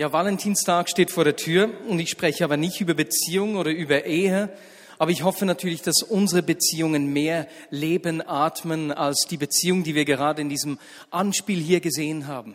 [0.00, 4.06] Ja, Valentinstag steht vor der Tür und ich spreche aber nicht über Beziehung oder über
[4.06, 4.48] Ehe,
[4.96, 10.06] aber ich hoffe natürlich, dass unsere Beziehungen mehr leben, atmen als die Beziehung, die wir
[10.06, 10.78] gerade in diesem
[11.10, 12.54] Anspiel hier gesehen haben.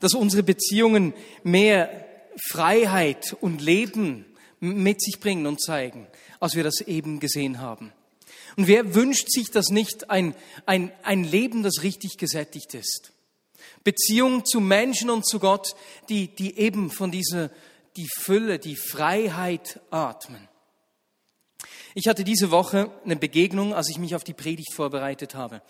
[0.00, 1.14] Dass unsere Beziehungen
[1.44, 2.08] mehr
[2.48, 4.24] Freiheit und Leben
[4.58, 6.08] mit sich bringen und zeigen,
[6.40, 7.92] als wir das eben gesehen haben.
[8.56, 10.34] Und wer wünscht sich das nicht, ein,
[10.66, 13.12] ein, ein Leben, das richtig gesättigt ist?
[13.84, 15.74] Beziehung zu Menschen und zu Gott,
[16.08, 17.50] die, die eben von dieser,
[17.96, 20.48] die Fülle, die Freiheit atmen.
[21.94, 25.62] Ich hatte diese Woche eine Begegnung, als ich mich auf die Predigt vorbereitet habe.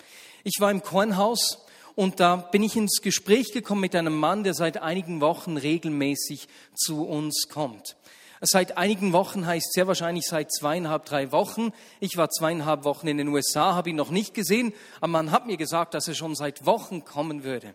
[0.45, 4.55] Ich war im Kornhaus und da bin ich ins Gespräch gekommen mit einem Mann, der
[4.55, 7.97] seit einigen Wochen regelmäßig zu uns kommt.
[8.43, 11.73] Seit einigen Wochen heißt sehr wahrscheinlich seit zweieinhalb, drei Wochen.
[12.01, 15.47] Ich war zweieinhalb Wochen in den USA, habe ihn noch nicht gesehen, aber man hat
[15.47, 17.75] mir gesagt, dass er schon seit Wochen kommen würde.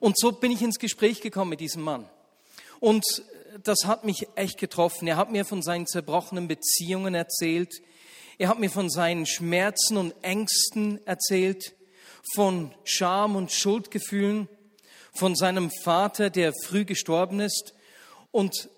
[0.00, 2.08] Und so bin ich ins Gespräch gekommen mit diesem Mann.
[2.80, 3.04] Und
[3.62, 5.06] das hat mich echt getroffen.
[5.06, 7.82] Er hat mir von seinen zerbrochenen Beziehungen erzählt.
[8.38, 11.74] Er hat mir von seinen Schmerzen und Ängsten erzählt,
[12.34, 14.48] von Scham und Schuldgefühlen,
[15.12, 17.74] von seinem Vater, der früh gestorben ist.
[18.30, 18.70] Und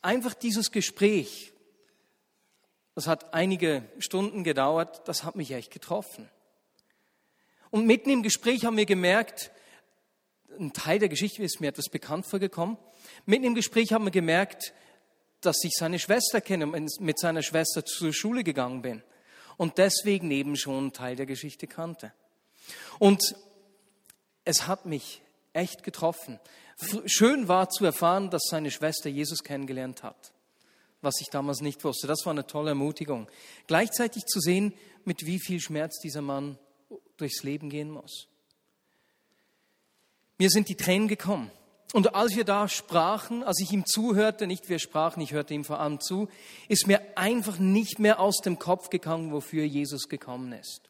[0.00, 1.52] einfach dieses Gespräch,
[2.94, 6.30] das hat einige Stunden gedauert, das hat mich echt getroffen.
[7.70, 9.50] Und mitten im Gespräch haben wir gemerkt,
[10.58, 12.76] ein Teil der Geschichte ist mir etwas bekannt vorgekommen.
[13.26, 14.72] Mitten im Gespräch haben wir gemerkt,
[15.40, 19.02] dass ich seine Schwester kenne und mit seiner Schwester zur Schule gegangen bin
[19.56, 22.12] und deswegen eben schon einen Teil der Geschichte kannte.
[22.98, 23.36] Und
[24.44, 26.40] es hat mich echt getroffen.
[27.06, 30.32] Schön war zu erfahren, dass seine Schwester Jesus kennengelernt hat,
[31.02, 32.06] was ich damals nicht wusste.
[32.06, 33.28] Das war eine tolle Ermutigung.
[33.66, 34.72] Gleichzeitig zu sehen,
[35.04, 36.58] mit wie viel Schmerz dieser Mann
[37.16, 38.28] durchs Leben gehen muss.
[40.38, 41.50] Mir sind die Tränen gekommen.
[41.94, 45.64] Und als wir da sprachen, als ich ihm zuhörte, nicht wir sprachen, ich hörte ihm
[45.64, 46.28] vor allem zu,
[46.68, 50.82] ist mir einfach nicht mehr aus dem Kopf gegangen, wofür Jesus gekommen ist.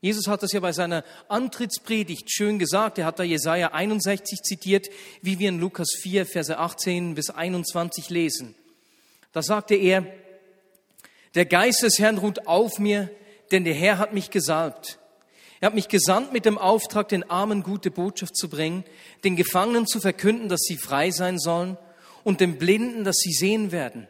[0.00, 2.98] Jesus hat das ja bei seiner Antrittspredigt schön gesagt.
[2.98, 4.88] Er hat da Jesaja 61 zitiert,
[5.20, 8.54] wie wir in Lukas 4, Verse 18 bis 21 lesen.
[9.32, 10.06] Da sagte er,
[11.34, 13.10] der Geist des Herrn ruht auf mir,
[13.52, 14.98] denn der Herr hat mich gesalbt
[15.62, 18.82] er hat mich gesandt mit dem Auftrag, den Armen gute Botschaft zu bringen,
[19.22, 21.78] den Gefangenen zu verkünden, dass sie frei sein sollen
[22.24, 24.08] und den Blinden, dass sie sehen werden,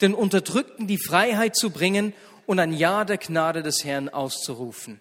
[0.00, 2.14] den Unterdrückten die Freiheit zu bringen
[2.46, 4.98] und ein Ja der Gnade des Herrn auszurufen.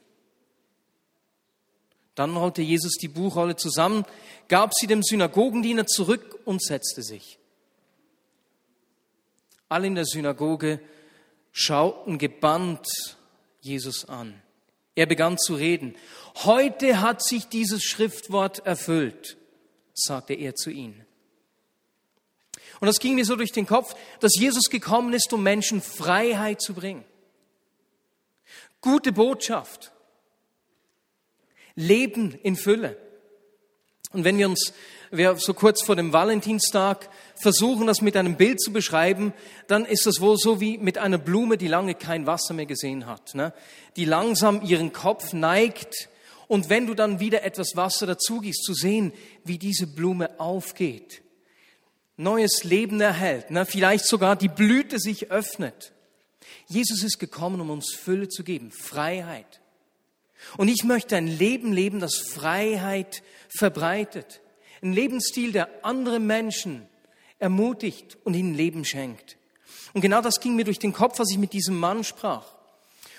[2.16, 4.04] Dann rollte Jesus die Buchrolle zusammen,
[4.50, 7.40] gab sie dem Synagogendiener zurück und setzte sich.
[9.70, 10.82] Alle in der Synagoge
[11.54, 12.90] schauten gebannt
[13.62, 14.44] Jesus an.
[14.96, 15.96] Er begann zu reden.
[16.44, 19.38] Heute hat sich dieses Schriftwort erfüllt,
[19.94, 21.06] sagte er zu ihnen.
[22.80, 26.62] Und das ging mir so durch den Kopf, dass Jesus gekommen ist, um Menschen Freiheit
[26.62, 27.06] zu bringen.
[28.82, 29.92] Gute Botschaft.
[31.76, 32.98] Leben in Fülle.
[34.12, 34.74] Und wenn wir uns
[35.16, 39.32] wir so kurz vor dem Valentinstag versuchen, das mit einem Bild zu beschreiben,
[39.68, 43.06] dann ist das wohl so wie mit einer Blume, die lange kein Wasser mehr gesehen
[43.06, 43.54] hat, ne?
[43.96, 46.10] die langsam ihren Kopf neigt
[46.48, 49.14] und wenn du dann wieder etwas Wasser dazugießt, zu sehen,
[49.44, 51.22] wie diese Blume aufgeht,
[52.18, 53.66] neues Leben erhält, ne?
[53.66, 55.94] vielleicht sogar die Blüte sich öffnet.
[56.68, 59.62] Jesus ist gekommen, um uns Fülle zu geben, Freiheit.
[60.58, 64.42] Und ich möchte ein Leben leben, das Freiheit verbreitet.
[64.84, 66.88] Ein Lebensstil, der andere Menschen
[67.40, 69.38] ermutigt und ihnen Leben schenkt.
[69.94, 72.46] Und genau das ging mir durch den Kopf, als ich mit diesem Mann sprach.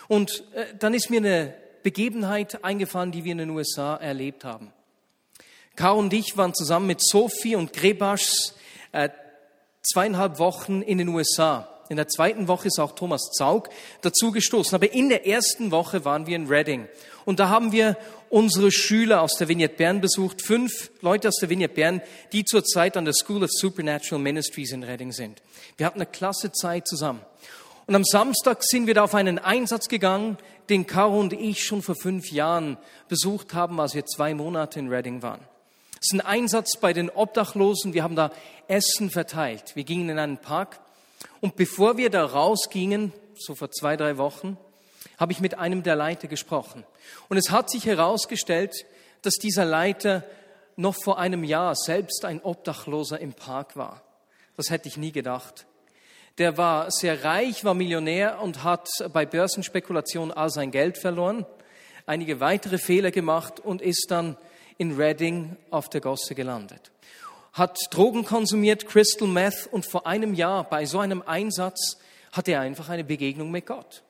[0.09, 4.73] Und äh, dann ist mir eine Begebenheit eingefallen, die wir in den USA erlebt haben.
[5.77, 8.55] Caro und ich waren zusammen mit Sophie und Grebaschs
[8.93, 9.09] äh,
[9.83, 11.69] zweieinhalb Wochen in den USA.
[11.89, 13.69] In der zweiten Woche ist auch Thomas Zaug
[14.01, 14.75] dazu gestoßen.
[14.75, 16.89] Aber in der ersten Woche waren wir in Reading.
[17.25, 17.97] Und da haben wir
[18.31, 22.03] unsere Schüler aus der Vignette Bern besucht, fünf Leute aus der Vignette Bern,
[22.33, 25.41] die zurzeit an der School of Supernatural Ministries in Reading sind.
[25.77, 27.21] Wir hatten eine klasse Zeit zusammen.
[27.87, 30.39] Und am Samstag sind wir da auf einen Einsatz gegangen,
[30.71, 32.79] den Caro und ich schon vor fünf Jahren
[33.09, 35.41] besucht haben, als wir zwei Monate in Reading waren.
[36.01, 37.95] Es ist ein Einsatz bei den Obdachlosen.
[37.95, 38.31] Wir haben da
[38.69, 39.75] Essen verteilt.
[39.75, 40.81] Wir gingen in einen Park.
[41.45, 44.57] Und bevor wir da rausgingen, so vor zwei, drei Wochen,
[45.19, 46.85] habe ich mit einem der Leiter gesprochen.
[47.29, 48.87] Und es hat sich herausgestellt,
[49.21, 50.25] dass dieser Leiter
[50.77, 54.03] noch vor einem Jahr selbst ein Obdachloser im Park war.
[54.57, 55.67] Das hätte ich nie gedacht.
[56.39, 61.45] Der war sehr reich, war Millionär und hat bei Börsenspekulationen all sein Geld verloren,
[62.07, 64.39] einige weitere Fehler gemacht und ist dann
[64.79, 66.91] in Reading auf der Gosse gelandet.
[67.55, 71.99] Hat Drogen konsumiert, Crystal Meth und vor einem Jahr bei so einem Einsatz
[72.33, 74.03] hatte er einfach eine Begegnung mit Gott.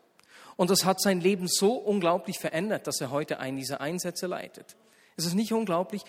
[0.56, 4.76] Und das hat sein Leben so unglaublich verändert, dass er heute einen dieser Einsätze leitet.
[5.16, 6.02] Ist es nicht unglaublich?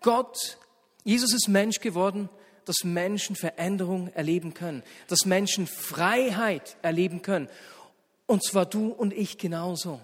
[0.00, 0.58] Gott,
[1.04, 2.28] Jesus ist Mensch geworden,
[2.64, 7.48] dass Menschen Veränderung erleben können, dass Menschen Freiheit erleben können.
[8.26, 10.00] Und zwar du und ich genauso.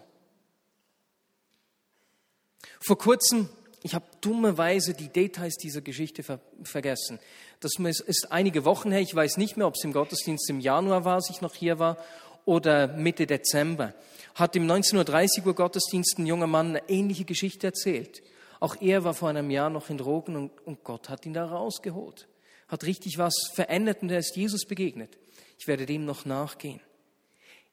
[2.81, 3.49] Vor kurzem,
[3.82, 7.19] ich habe dummerweise die Details dieser Geschichte ver vergessen.
[7.61, 11.05] Das ist einige Wochen her, ich weiß nicht mehr, ob es im Gottesdienst im Januar
[11.05, 11.96] war, als ich noch hier war,
[12.44, 13.94] oder Mitte Dezember.
[14.34, 18.23] Hat im 19.30 Uhr Gottesdienst ein junger Mann eine ähnliche Geschichte erzählt.
[18.61, 21.46] Auch er war vor einem Jahr noch in Drogen und, und Gott hat ihn da
[21.46, 22.28] rausgeholt.
[22.69, 25.17] Hat richtig was verändert und er ist Jesus begegnet.
[25.58, 26.81] Ich werde dem noch nachgehen.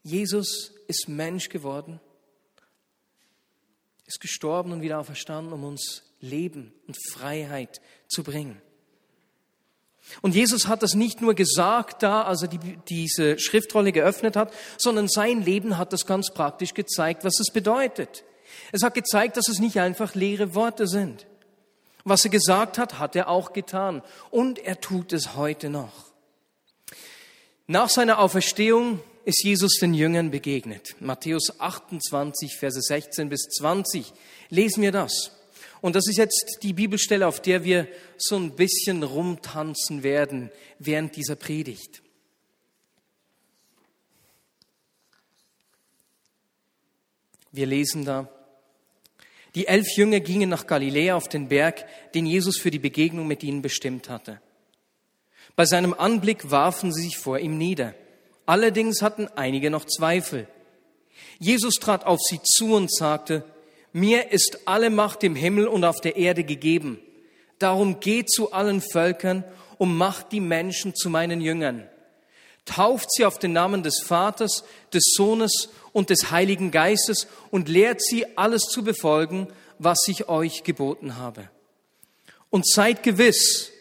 [0.04, 2.00] Jesus ist Mensch geworden
[4.06, 8.62] ist gestorben und wieder auferstanden, um uns Leben und Freiheit zu bringen.
[10.22, 14.54] Und Jesus hat das nicht nur gesagt da, als er die, diese Schriftrolle geöffnet hat,
[14.78, 18.24] sondern sein Leben hat das ganz praktisch gezeigt, was es bedeutet.
[18.72, 21.26] Es hat gezeigt, dass es nicht einfach leere Worte sind.
[22.04, 24.02] Was er gesagt hat, hat er auch getan.
[24.30, 26.12] Und er tut es heute noch.
[27.66, 30.96] Nach seiner Auferstehung ist Jesus den Jüngern begegnet.
[31.00, 34.12] Matthäus 28, Verse 16 bis 20
[34.50, 35.32] lesen wir das.
[35.82, 37.88] Und das ist jetzt die Bibelstelle, auf der wir
[38.18, 40.50] so ein bisschen rumtanzen werden
[40.80, 42.02] während dieser Predigt.
[47.52, 48.30] Wir lesen da,
[49.56, 53.44] die elf Jünger gingen nach Galiläa auf den Berg, den Jesus für die Begegnung mit
[53.44, 54.42] ihnen bestimmt hatte.
[55.56, 57.94] Bei seinem Anblick warfen sie sich vor ihm nieder.
[58.46, 60.48] Allerdings hatten einige noch Zweifel.
[61.40, 63.44] Jesus trat auf sie zu und sagte,
[63.94, 67.00] mir ist alle Macht im Himmel und auf der Erde gegeben.
[67.60, 69.44] Darum geht zu allen Völkern
[69.78, 71.88] und macht die Menschen zu meinen Jüngern.
[72.66, 74.64] Tauft sie auf den Namen des Vaters,
[74.94, 79.48] des Sohnes und des Heiligen Geistes und lehrt sie alles zu befolgen,
[79.80, 81.50] was ich euch geboten habe.
[82.50, 83.72] Und seid gewiss,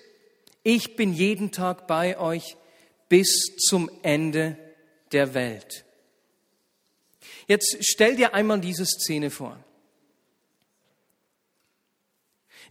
[0.62, 2.56] ich bin jeden Tag bei euch
[3.12, 4.56] bis zum Ende
[5.12, 5.85] der Welt.
[7.47, 9.62] Jetzt stell dir einmal diese Szene vor.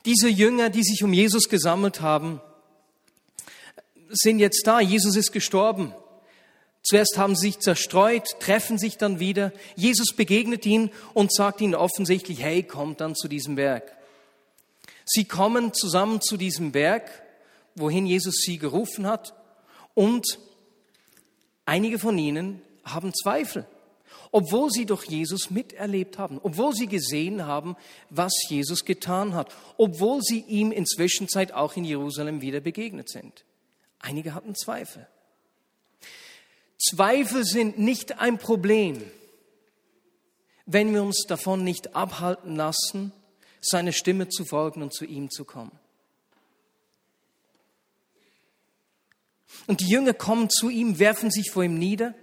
[0.04, 2.42] Diese Jünger, die sich um Jesus gesammelt haben,
[4.10, 4.80] sind jetzt da.
[4.80, 5.94] Jesus ist gestorben.
[6.82, 9.54] Zuerst haben sie sich zerstreut, treffen sich dann wieder.
[9.76, 13.96] Jesus begegnet ihnen und sagt ihnen offensichtlich, hey, kommt dann zu diesem Berg.
[15.06, 17.12] Sie kommen zusammen zu diesem Berg,
[17.76, 19.36] wohin Jesus sie gerufen hat.
[19.94, 20.40] Und
[21.66, 23.66] einige von ihnen haben Zweifel,
[24.32, 27.76] obwohl sie doch Jesus miterlebt haben, obwohl sie gesehen haben,
[28.10, 33.44] was Jesus getan hat, obwohl sie ihm inzwischen Zeit auch in Jerusalem wieder begegnet sind.
[34.00, 35.08] Einige hatten Zweifel.
[36.78, 39.04] Zweifel sind nicht ein Problem,
[40.66, 43.12] wenn wir uns davon nicht abhalten lassen,
[43.60, 45.72] seine Stimme zu folgen und zu ihm zu kommen.
[49.68, 52.14] Und die Jünger kommen zu ihm, werfen sich vor ihm nieder.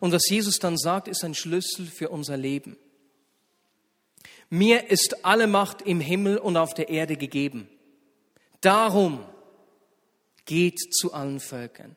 [0.00, 2.76] Und was Jesus dann sagt, ist ein Schlüssel für unser Leben.
[4.50, 7.68] Mir ist alle Macht im Himmel und auf der Erde gegeben.
[8.60, 9.24] Darum
[10.46, 11.96] geht zu allen Völkern.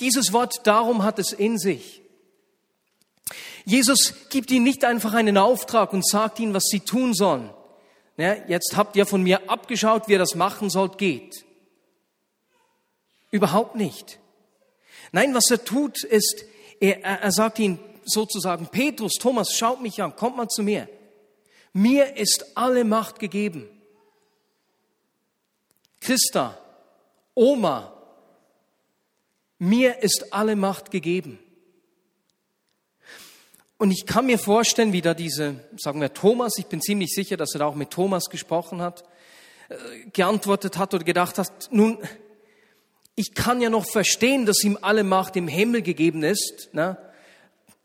[0.00, 2.02] Dieses Wort darum hat es in sich.
[3.64, 7.50] Jesus gibt ihnen nicht einfach einen Auftrag und sagt ihnen, was sie tun sollen.
[8.16, 11.44] Ja, jetzt habt ihr von mir abgeschaut, wie ihr das machen sollt, geht.
[13.30, 14.18] Überhaupt nicht.
[15.12, 16.44] Nein, was er tut, ist,
[16.80, 20.88] er, er sagt ihnen sozusagen, Petrus, Thomas, schaut mich an, kommt mal zu mir.
[21.72, 23.68] Mir ist alle Macht gegeben.
[26.00, 26.58] Christa,
[27.34, 27.92] Oma,
[29.58, 31.38] mir ist alle Macht gegeben.
[33.76, 37.36] Und ich kann mir vorstellen, wie da diese, sagen wir Thomas, ich bin ziemlich sicher,
[37.36, 39.04] dass er da auch mit Thomas gesprochen hat,
[39.68, 39.74] äh,
[40.12, 41.98] geantwortet hat oder gedacht hat, nun,
[43.18, 46.72] ich kann ja noch verstehen, dass ihm alle Macht im Himmel gegeben ist.
[46.72, 46.96] Ne?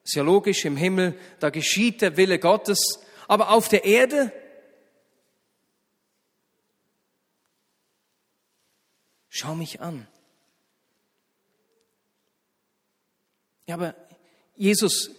[0.04, 3.00] Ist ja logisch, im Himmel, da geschieht der Wille Gottes.
[3.28, 4.32] Aber auf der Erde,
[9.28, 10.08] schau mich an.
[13.66, 13.96] Ja, aber
[14.56, 15.10] Jesus,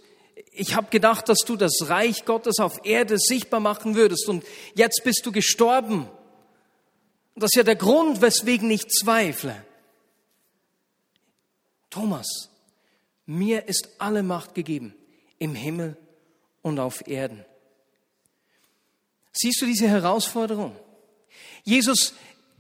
[0.52, 4.44] ich habe gedacht, dass du das Reich Gottes auf Erde sichtbar machen würdest und
[4.76, 6.09] jetzt bist du gestorben.
[7.35, 9.64] Das ist ja der Grund, weswegen ich zweifle.
[11.94, 12.50] Thomas,
[13.24, 14.96] mir ist alle Macht gegeben
[15.38, 15.96] im Himmel
[16.60, 17.44] und auf Erden.
[19.32, 20.74] Siehst du diese Herausforderung?
[21.62, 22.14] Jesus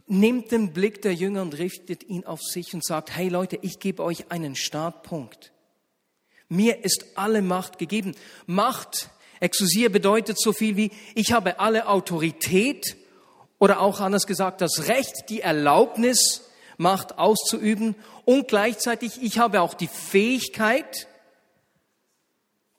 [0.06, 3.80] nimmt den Blick der Jünger und richtet ihn auf sich und sagt, hey Leute, ich
[3.80, 5.50] gebe euch einen Startpunkt.
[6.48, 8.14] Mir ist alle Macht gegeben.
[8.46, 9.10] Macht,
[9.40, 12.96] Exousia bedeutet so viel wie, ich habe alle Autorität
[13.58, 16.43] oder auch anders gesagt, das Recht, die Erlaubnis,
[16.76, 21.08] Macht auszuüben und gleichzeitig, ich habe auch die Fähigkeit,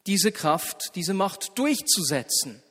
[0.08, 2.62] diese Kraft, diese Macht durchzusetzen.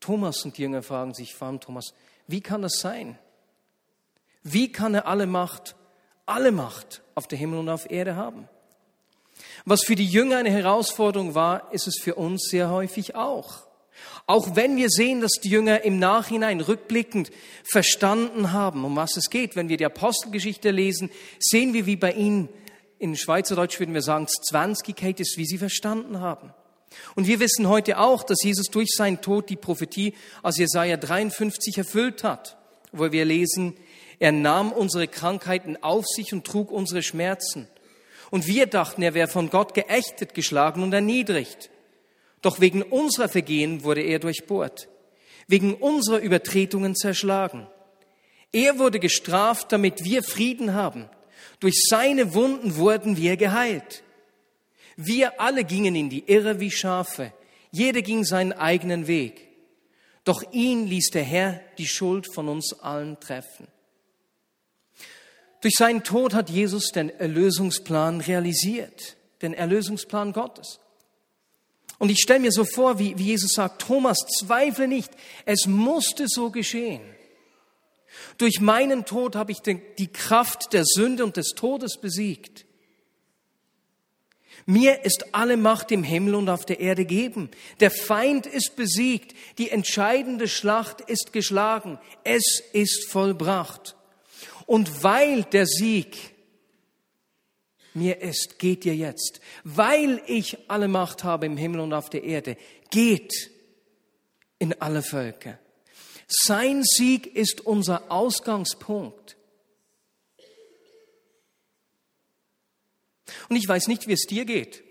[0.00, 1.94] Thomas und die Jünger fragen sich, warum Thomas,
[2.26, 3.18] wie kann das sein?
[4.42, 5.76] Wie kann er alle Macht,
[6.26, 8.46] alle Macht auf der Himmel und auf Erde haben?
[9.64, 13.63] Was für die Jünger eine Herausforderung war, ist es für uns sehr häufig auch.
[14.26, 17.30] Auch wenn wir sehen, dass die Jünger im Nachhinein rückblickend
[17.62, 19.54] verstanden haben, um was es geht.
[19.54, 22.48] Wenn wir die Apostelgeschichte lesen, sehen wir, wie bei ihnen,
[22.98, 26.54] in Schweizerdeutsch würden wir sagen, 20 geht ist, wie sie verstanden haben.
[27.14, 31.76] Und wir wissen heute auch, dass Jesus durch seinen Tod die Prophetie aus Jesaja 53
[31.76, 32.56] erfüllt hat,
[32.92, 33.74] wo wir lesen,
[34.20, 37.68] er nahm unsere Krankheiten auf sich und trug unsere Schmerzen.
[38.30, 41.68] Und wir dachten, er wäre von Gott geächtet, geschlagen und erniedrigt.
[42.44, 44.88] Doch wegen unserer Vergehen wurde er durchbohrt,
[45.48, 47.66] wegen unserer Übertretungen zerschlagen.
[48.52, 51.08] Er wurde gestraft, damit wir Frieden haben.
[51.60, 54.02] Durch seine Wunden wurden wir geheilt.
[54.94, 57.32] Wir alle gingen in die Irre wie Schafe.
[57.70, 59.48] Jeder ging seinen eigenen Weg.
[60.24, 63.68] Doch ihn ließ der Herr die Schuld von uns allen treffen.
[65.62, 70.78] Durch seinen Tod hat Jesus den Erlösungsplan realisiert, den Erlösungsplan Gottes.
[72.04, 75.10] Und ich stelle mir so vor, wie, wie Jesus sagt, Thomas, zweifle nicht,
[75.46, 77.00] es musste so geschehen.
[78.36, 82.66] Durch meinen Tod habe ich den, die Kraft der Sünde und des Todes besiegt.
[84.66, 87.50] Mir ist alle Macht im Himmel und auf der Erde gegeben.
[87.80, 89.34] Der Feind ist besiegt.
[89.56, 91.98] Die entscheidende Schlacht ist geschlagen.
[92.22, 93.96] Es ist vollbracht.
[94.66, 96.33] Und weil der Sieg
[97.94, 99.40] mir ist, geht ihr jetzt.
[99.62, 102.56] Weil ich alle Macht habe im Himmel und auf der Erde,
[102.90, 103.50] geht
[104.58, 105.58] in alle Völker.
[106.26, 109.36] Sein Sieg ist unser Ausgangspunkt.
[113.48, 114.82] Und ich weiß nicht, wie es dir geht.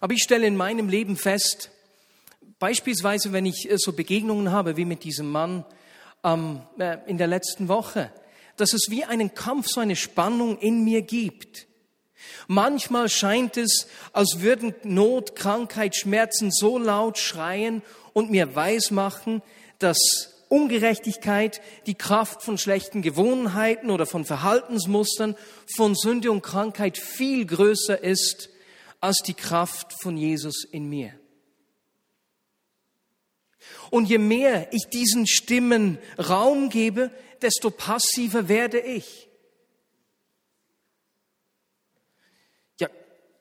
[0.00, 1.70] Aber ich stelle in meinem Leben fest,
[2.58, 5.64] beispielsweise wenn ich äh, so Begegnungen habe wie mit diesem Mann
[6.24, 8.12] ähm, äh, in der letzten Woche,
[8.60, 11.66] dass es wie einen Kampf, so eine Spannung in mir gibt.
[12.46, 19.42] Manchmal scheint es, als würden Not, Krankheit, Schmerzen so laut schreien und mir weismachen,
[19.78, 19.98] dass
[20.48, 25.36] Ungerechtigkeit, die Kraft von schlechten Gewohnheiten oder von Verhaltensmustern,
[25.76, 28.48] von Sünde und Krankheit viel größer ist
[29.00, 31.12] als die Kraft von Jesus in mir.
[33.90, 37.10] Und je mehr ich diesen Stimmen Raum gebe,
[37.42, 39.28] desto passiver werde ich.
[42.78, 42.88] Ja,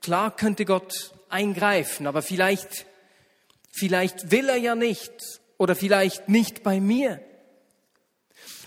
[0.01, 2.86] klar könnte Gott eingreifen, aber vielleicht,
[3.72, 5.12] vielleicht will er ja nicht
[5.58, 7.22] oder vielleicht nicht bei mir.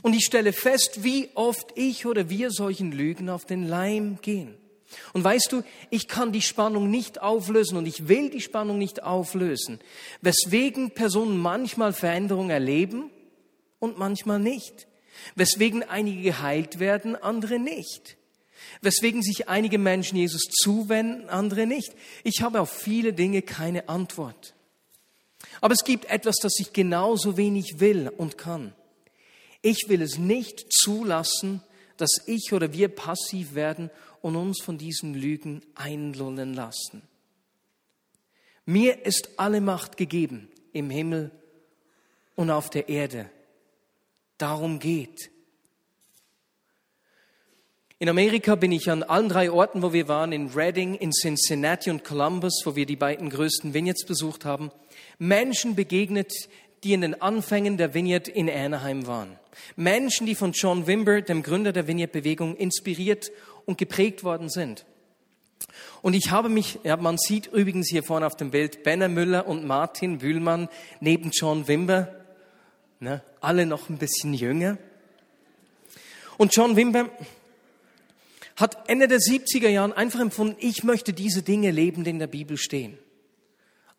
[0.02, 4.56] Und ich stelle fest, wie oft ich oder wir solchen Lügen auf den Leim gehen.
[5.12, 9.02] Und weißt du, ich kann die Spannung nicht auflösen und ich will die Spannung nicht
[9.02, 9.78] auflösen,
[10.20, 13.10] weswegen Personen manchmal Veränderungen erleben
[13.78, 14.88] und manchmal nicht,
[15.34, 18.16] weswegen einige geheilt werden, andere nicht,
[18.80, 21.94] weswegen sich einige Menschen Jesus zuwenden, andere nicht.
[22.24, 24.54] Ich habe auf viele Dinge keine Antwort.
[25.60, 28.74] Aber es gibt etwas, das ich genauso wenig will und kann.
[29.62, 31.62] Ich will es nicht zulassen,
[31.96, 33.90] dass ich oder wir passiv werden
[34.22, 37.02] und uns von diesen Lügen einlullen lassen.
[38.64, 41.30] Mir ist alle Macht gegeben im Himmel
[42.36, 43.30] und auf der Erde.
[44.40, 45.30] Darum geht.
[47.99, 51.90] In Amerika bin ich an allen drei Orten, wo wir waren, in Reading, in Cincinnati
[51.90, 54.70] und Columbus, wo wir die beiden größten Vineyards besucht haben,
[55.18, 56.32] Menschen begegnet,
[56.82, 59.38] die in den Anfängen der Vineyard in Anaheim waren.
[59.76, 63.30] Menschen, die von John Wimber, dem Gründer der Vineyard-Bewegung, inspiriert
[63.66, 64.87] und geprägt worden sind.
[66.00, 69.47] Und ich habe mich, ja, man sieht übrigens hier vorne auf dem Bild Benner Müller
[69.47, 70.70] und Martin Bühlmann
[71.00, 72.14] neben John Wimber,
[73.00, 74.78] ne, alle noch ein bisschen jünger.
[76.38, 77.11] Und John Wimber
[78.56, 82.26] hat Ende der 70er Jahren einfach empfunden, ich möchte diese Dinge leben, die in der
[82.26, 82.99] Bibel stehen.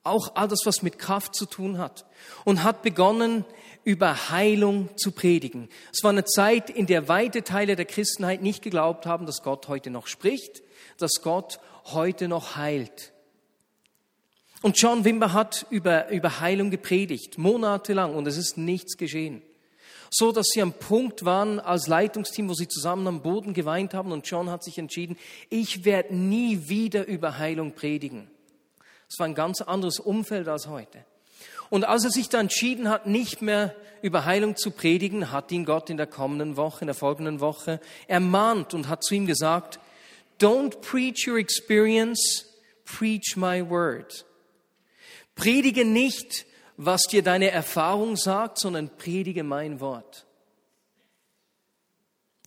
[0.04, 2.06] Auch all das, was mit Kraft zu tun hat.
[2.44, 3.46] Und hat begonnen,
[3.84, 5.70] über Heilung zu predigen.
[5.92, 9.68] Es war eine Zeit, in der weite Teile der Christenheit nicht geglaubt haben, dass Gott
[9.68, 10.62] heute noch spricht,
[10.98, 13.14] dass Gott heute noch heilt.
[14.62, 19.42] Und John Wimber hat über, über Heilung gepredigt, monatelang, und es ist nichts geschehen.
[20.12, 24.12] So, dass sie am Punkt waren als Leitungsteam, wo sie zusammen am Boden geweint haben
[24.12, 25.18] und John hat sich entschieden,
[25.50, 28.30] ich werde nie wieder über Heilung predigen.
[29.10, 31.06] Es war ein ganz anderes Umfeld als heute.
[31.70, 35.64] Und als er sich dann entschieden hat, nicht mehr über Heilung zu predigen, hat ihn
[35.64, 39.80] Gott in der kommenden Woche, in der folgenden Woche ermahnt und hat zu ihm gesagt,
[40.40, 42.46] Don't preach your experience,
[42.84, 44.26] preach my word.
[45.42, 46.46] Predige nicht,
[46.78, 50.28] was dir deine Erfahrung sagt, sondern predige mein Wort.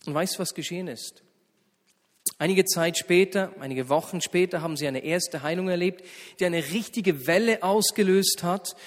[0.05, 1.21] Und weißt was geschehen ist?
[2.37, 6.05] Einige Zeit später, einige Wochen später, haben sie eine erste Heilung erlebt,
[6.39, 8.77] die eine richtige Welle ausgelöst hat,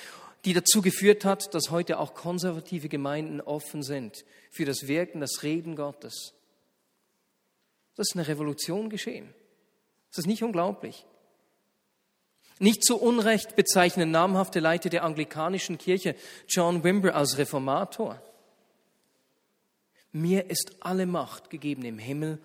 [0.46, 5.42] die dazu geführt hat, dass heute auch konservative Gemeinden offen sind für das Wirken, das
[5.42, 6.32] Reden Gottes.
[7.94, 9.34] Das ist eine Revolution geschehen.
[10.08, 11.04] Das ist nicht unglaublich.
[12.58, 16.14] Nicht zu Unrecht bezeichnen namhafte Leiter der anglikanischen Kirche
[16.48, 18.20] John Wimber als Reformator.
[20.12, 22.40] Mir ist alle Macht gegeben im Himmel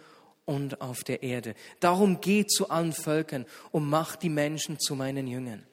[0.45, 1.55] und auf der Erde.
[1.79, 5.65] Darum geht zu allen Völkern und macht die Menschen zu meinen Jüngern.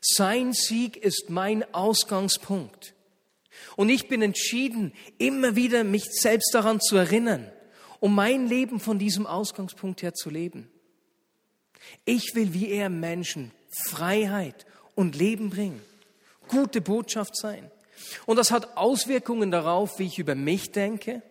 [0.00, 2.94] Sein Sieg ist mein Ausgangspunkt.
[3.76, 7.52] Und ich bin entschieden, immer wieder mich selbst daran zu erinnern,
[8.00, 10.71] um mein Leben von diesem Ausgangspunkt her zu leben.
[12.04, 13.52] Ich will wie er Menschen
[13.88, 15.80] Freiheit und Leben bringen,
[16.48, 17.70] gute Botschaft sein.
[18.26, 21.22] Und das hat Auswirkungen darauf, wie ich über mich denke,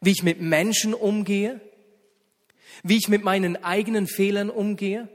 [0.00, 1.60] wie ich mit Menschen umgehe,
[2.82, 5.08] wie ich mit meinen eigenen Fehlern umgehe,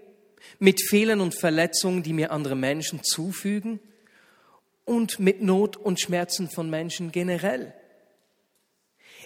[0.60, 3.80] mit Fehlern und Verletzungen, die mir andere Menschen zufügen
[4.86, 7.74] und mit Not und Schmerzen von Menschen generell.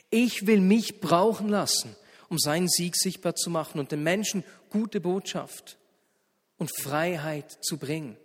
[0.09, 1.95] Ich will mich brauchen lassen,
[2.29, 4.43] um seinen Sieg sichtbar zu machen und den Menschen
[4.75, 5.77] gute Botschaft
[6.57, 8.17] und Freiheit zu bringen.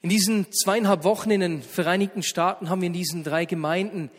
[0.00, 4.10] In diesen zweieinhalb Wochen in den Vereinigten Staaten haben wir in diesen drei Gemeinden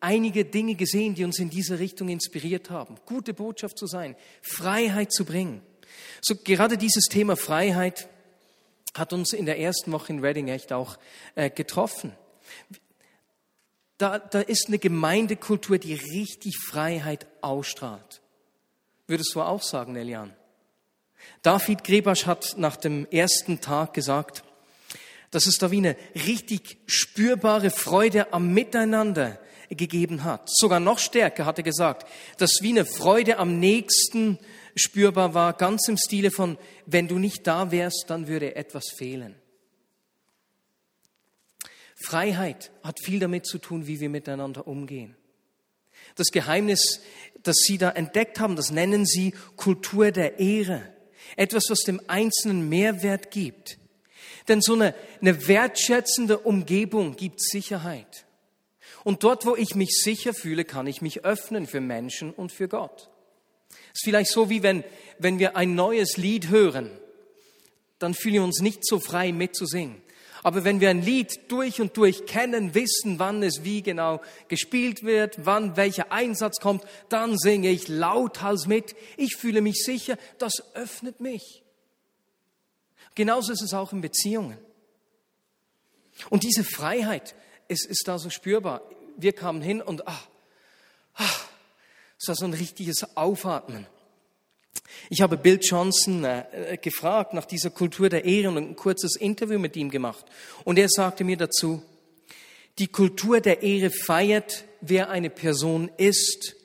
[0.00, 2.96] einige Dinge gesehen, die uns in diese Richtung inspiriert haben.
[3.04, 5.60] Gute Botschaft zu sein, Freiheit zu bringen.
[6.22, 8.08] So gerade dieses Thema Freiheit
[8.94, 10.96] hat uns in der ersten Woche in Reading echt auch
[11.34, 12.12] äh, getroffen.
[14.04, 18.20] Da, da ist eine Gemeindekultur, die richtig Freiheit ausstrahlt.
[19.06, 20.36] Würdest du auch sagen, Elian?
[21.40, 24.44] David Grebasch hat nach dem ersten Tag gesagt,
[25.30, 29.38] dass es da wie eine richtig spürbare Freude am Miteinander
[29.70, 30.50] gegeben hat.
[30.50, 34.38] Sogar noch stärker hat er gesagt, dass wie eine Freude am nächsten
[34.76, 39.34] spürbar war, ganz im Stile von, wenn du nicht da wärst, dann würde etwas fehlen.
[42.04, 45.16] Freiheit hat viel damit zu tun, wie wir miteinander umgehen.
[46.16, 47.00] Das Geheimnis,
[47.42, 50.82] das Sie da entdeckt haben, das nennen Sie Kultur der Ehre.
[51.36, 53.78] Etwas, was dem Einzelnen Mehrwert gibt.
[54.48, 58.26] Denn so eine, eine wertschätzende Umgebung gibt Sicherheit.
[59.02, 62.68] Und dort, wo ich mich sicher fühle, kann ich mich öffnen für Menschen und für
[62.68, 63.10] Gott.
[63.70, 64.84] Es ist vielleicht so, wie wenn,
[65.18, 66.90] wenn wir ein neues Lied hören,
[67.98, 70.03] dann fühlen wir uns nicht so frei mitzusingen.
[70.44, 75.02] Aber wenn wir ein Lied durch und durch kennen, wissen, wann es wie genau gespielt
[75.02, 78.94] wird, wann welcher Einsatz kommt, dann singe ich lauthals mit.
[79.16, 81.62] Ich fühle mich sicher, das öffnet mich.
[83.14, 84.58] Genauso ist es auch in Beziehungen.
[86.28, 87.34] Und diese Freiheit
[87.68, 88.82] ist, ist da so spürbar.
[89.16, 90.20] Wir kamen hin und ah,
[91.14, 91.24] ah,
[92.20, 93.86] es war so ein richtiges Aufatmen.
[95.10, 99.58] Ich habe Bill Johnson äh, gefragt nach dieser Kultur der Ehre und ein kurzes Interview
[99.58, 100.24] mit ihm gemacht.
[100.64, 101.82] Und er sagte mir dazu,
[102.78, 106.56] die Kultur der Ehre feiert, wer eine Person ist,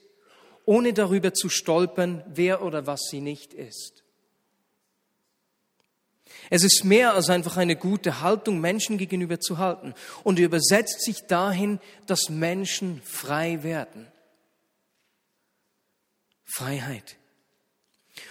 [0.66, 4.04] ohne darüber zu stolpern, wer oder was sie nicht ist.
[6.50, 9.94] Es ist mehr als einfach eine gute Haltung Menschen gegenüber zu halten
[10.24, 14.08] und übersetzt sich dahin, dass Menschen frei werden.
[16.46, 17.19] Freiheit.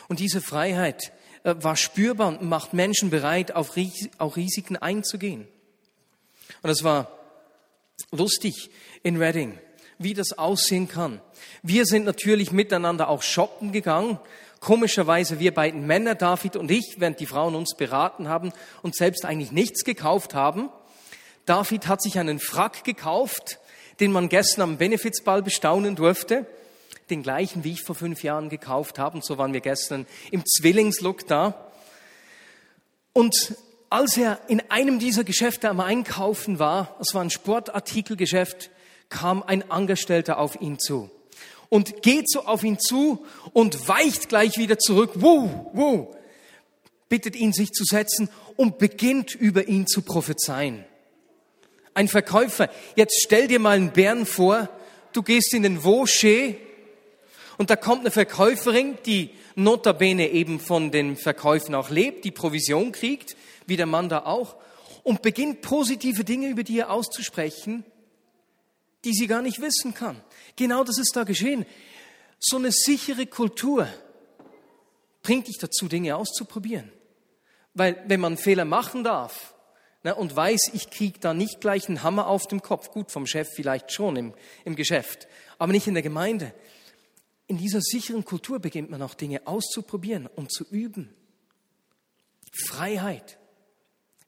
[0.08, 1.12] Und diese Freiheit
[1.44, 5.46] äh, war spürbar und macht Menschen bereit, auf Risiken einzugehen.
[6.62, 7.10] Und es war
[8.10, 8.70] lustig
[9.02, 9.58] in Reading,
[9.98, 11.20] wie das aussehen kann.
[11.62, 14.18] Wir sind natürlich miteinander auch shoppen gegangen
[14.60, 19.24] Komischerweise wir beiden Männer, David und ich, während die Frauen uns beraten haben und selbst
[19.24, 20.68] eigentlich nichts gekauft haben.
[21.46, 23.60] David hat sich einen Frack gekauft,
[24.00, 26.46] den man gestern am Benefizball bestaunen durfte.
[27.10, 29.16] Den gleichen, wie ich vor fünf Jahren gekauft habe.
[29.16, 31.70] Und so waren wir gestern im Zwillingslook da.
[33.12, 33.56] Und
[33.90, 38.70] als er in einem dieser Geschäfte am Einkaufen war, es war ein Sportartikelgeschäft,
[39.08, 41.10] kam ein Angestellter auf ihn zu.
[41.68, 45.12] und geht so auf ihn zu und weicht gleich wieder zurück.
[45.14, 46.16] Wow, wow.
[47.08, 50.84] Bittet ihn, sich zu setzen und beginnt über ihn zu prophezeien.
[51.94, 54.68] Ein Verkäufer, jetzt stell dir mal einen Bären vor,
[55.12, 56.54] du gehst in den Vaucher
[57.58, 62.92] und da kommt eine Verkäuferin, die notabene eben von den Verkäufen auch lebt, die Provision
[62.92, 64.56] kriegt, wie der Mann da auch,
[65.02, 67.84] und beginnt positive Dinge über dir auszusprechen,
[69.04, 70.20] die sie gar nicht wissen kann.
[70.54, 71.66] Genau das ist da geschehen.
[72.38, 73.88] So eine sichere Kultur
[75.22, 76.92] bringt dich dazu, Dinge auszuprobieren.
[77.74, 79.54] Weil wenn man Fehler machen darf
[80.04, 83.26] ne, und weiß, ich kriege da nicht gleich einen Hammer auf dem Kopf, gut vom
[83.26, 85.26] Chef vielleicht schon im, im Geschäft,
[85.58, 86.54] aber nicht in der Gemeinde,
[87.48, 91.12] in dieser sicheren Kultur beginnt man auch Dinge auszuprobieren und zu üben.
[92.52, 93.38] Freiheit.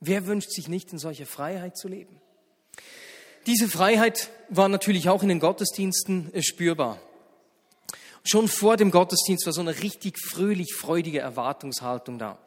[0.00, 2.20] Wer wünscht sich nicht in solcher Freiheit zu leben?
[3.46, 7.00] Diese Freiheit war natürlich auch in den Gottesdiensten äh, spürbar.
[8.24, 12.38] Schon vor dem Gottesdienst war so eine richtig fröhlich freudige Erwartungshaltung da.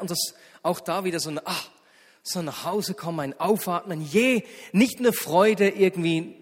[0.00, 1.70] und das auch da wieder so ein, ach,
[2.22, 6.36] so nach Hause kommen, ein Aufatmen, je, nicht eine Freude irgendwie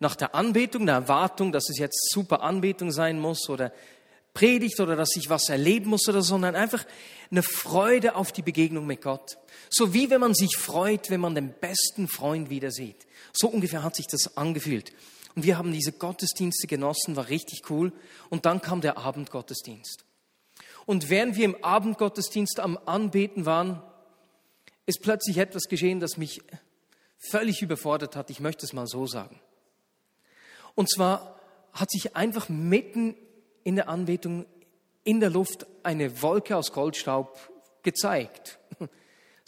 [0.00, 3.72] nach der Anbetung, der Erwartung, dass es jetzt super Anbetung sein muss oder
[4.34, 6.84] Predigt oder dass ich was erleben muss oder so, sondern einfach
[7.30, 9.38] eine Freude auf die Begegnung mit Gott.
[9.68, 13.06] So wie wenn man sich freut, wenn man den besten Freund wieder sieht.
[13.32, 14.92] So ungefähr hat sich das angefühlt.
[15.34, 17.92] Und wir haben diese Gottesdienste genossen, war richtig cool.
[18.30, 20.04] Und dann kam der Abendgottesdienst.
[20.86, 23.82] Und während wir im Abendgottesdienst am Anbeten waren,
[24.86, 26.40] ist plötzlich etwas geschehen, das mich
[27.18, 28.30] völlig überfordert hat.
[28.30, 29.40] Ich möchte es mal so sagen.
[30.78, 31.34] Und zwar
[31.72, 33.16] hat sich einfach mitten
[33.64, 34.46] in der Anbetung
[35.02, 37.36] in der Luft eine Wolke aus Goldstaub
[37.82, 38.60] gezeigt.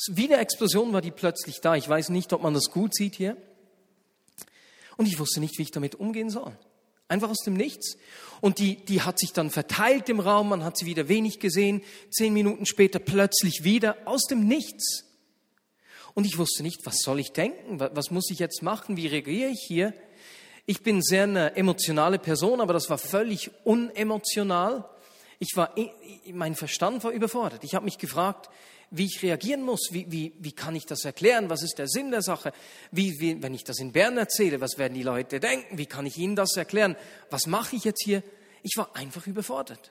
[0.08, 1.76] Wie eine Explosion war die plötzlich da.
[1.76, 3.36] Ich weiß nicht, ob man das gut sieht hier.
[4.96, 6.58] Und ich wusste nicht, wie ich damit umgehen soll.
[7.06, 7.96] Einfach aus dem Nichts.
[8.40, 11.80] Und die, die hat sich dann verteilt im Raum, man hat sie wieder wenig gesehen.
[12.10, 15.04] Zehn Minuten später plötzlich wieder aus dem Nichts.
[16.14, 17.78] Und ich wusste nicht, was soll ich denken?
[17.78, 18.96] Was muss ich jetzt machen?
[18.96, 19.94] Wie reagiere ich hier?
[20.70, 24.88] Ich bin sehr eine emotionale Person, aber das war völlig unemotional.
[25.40, 25.74] Ich war,
[26.32, 27.64] mein Verstand war überfordert.
[27.64, 28.48] Ich habe mich gefragt,
[28.92, 32.12] wie ich reagieren muss, wie, wie, wie kann ich das erklären, was ist der Sinn
[32.12, 32.52] der Sache,
[32.92, 36.06] wie, wie, wenn ich das in Bern erzähle, was werden die Leute denken, wie kann
[36.06, 36.94] ich ihnen das erklären,
[37.30, 38.22] was mache ich jetzt hier?
[38.62, 39.90] Ich war einfach überfordert.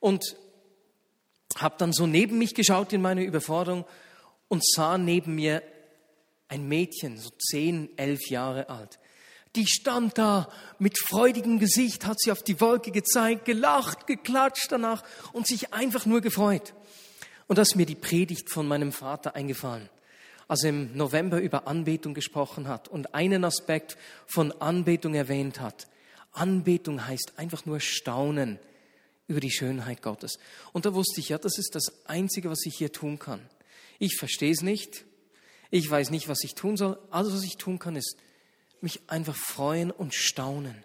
[0.00, 0.36] Und
[1.56, 3.86] habe dann so neben mich geschaut in meiner Überforderung
[4.48, 5.62] und sah neben mir
[6.48, 8.98] ein Mädchen, so zehn, elf Jahre alt.
[9.54, 15.04] Die stand da mit freudigem Gesicht, hat sie auf die Wolke gezeigt, gelacht, geklatscht danach
[15.32, 16.72] und sich einfach nur gefreut.
[17.48, 19.90] Und da ist mir die Predigt von meinem Vater eingefallen,
[20.48, 25.86] als er im November über Anbetung gesprochen hat und einen Aspekt von Anbetung erwähnt hat.
[26.32, 28.58] Anbetung heißt einfach nur staunen
[29.26, 30.38] über die Schönheit Gottes.
[30.72, 33.40] Und da wusste ich, ja, das ist das Einzige, was ich hier tun kann.
[33.98, 35.04] Ich verstehe es nicht.
[35.70, 36.98] Ich weiß nicht, was ich tun soll.
[37.10, 38.16] Alles, was ich tun kann, ist
[38.82, 40.84] mich einfach freuen und staunen.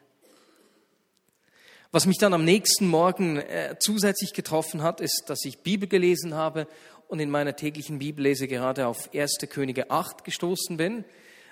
[1.92, 6.34] Was mich dann am nächsten Morgen äh, zusätzlich getroffen hat, ist, dass ich Bibel gelesen
[6.34, 6.68] habe
[7.08, 9.38] und in meiner täglichen Bibellese gerade auf 1.
[9.50, 11.06] Könige 8 gestoßen bin.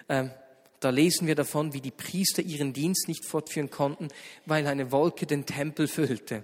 [0.10, 0.32] Ähm,
[0.82, 4.10] da lesen wir davon, wie die Priester ihren Dienst nicht fortführen konnten,
[4.46, 6.44] weil eine Wolke den Tempel füllte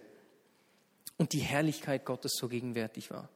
[1.18, 3.30] und die Herrlichkeit Gottes so gegenwärtig war.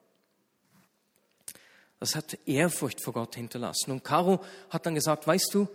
[1.99, 3.91] Das hat Ehrfurcht vor Gott hinterlassen.
[3.91, 5.67] Und Caro hat dann gesagt, weißt du,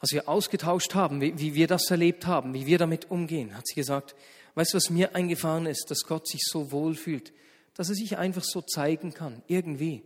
[0.00, 3.66] als wir ausgetauscht haben, wie, wie wir das erlebt haben, wie wir damit umgehen, hat
[3.66, 4.14] sie gesagt,
[4.54, 7.32] weißt du, was mir eingefahren ist, dass Gott sich so wohl fühlt,
[7.74, 10.02] dass er sich einfach so zeigen kann, irgendwie.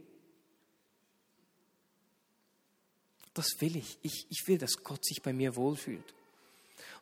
[3.34, 3.98] Das will ich.
[4.02, 4.26] ich.
[4.30, 6.14] Ich will, dass Gott sich bei mir wohlfühlt.